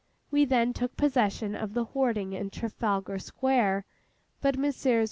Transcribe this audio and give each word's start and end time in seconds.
We 0.31 0.45
then 0.45 0.73
took 0.73 0.97
possession 0.97 1.53
of 1.55 1.75
the 1.75 1.83
hoarding 1.83 2.33
in 2.33 2.49
Trafalgar 2.49 3.19
Square; 3.19 3.85
but 4.41 4.57
Messrs. 4.57 4.99